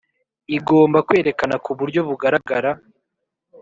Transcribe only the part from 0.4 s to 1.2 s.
Igomba